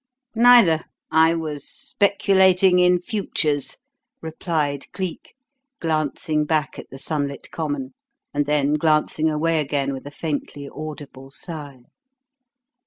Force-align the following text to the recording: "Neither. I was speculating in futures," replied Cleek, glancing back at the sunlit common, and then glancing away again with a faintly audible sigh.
"Neither. 0.33 0.85
I 1.11 1.35
was 1.35 1.63
speculating 1.69 2.79
in 2.79 2.99
futures," 2.99 3.77
replied 4.19 4.91
Cleek, 4.93 5.35
glancing 5.79 6.43
back 6.43 6.79
at 6.79 6.89
the 6.89 6.97
sunlit 6.97 7.51
common, 7.51 7.93
and 8.33 8.47
then 8.47 8.73
glancing 8.73 9.29
away 9.29 9.59
again 9.59 9.93
with 9.93 10.07
a 10.07 10.09
faintly 10.09 10.67
audible 10.67 11.29
sigh. 11.29 11.83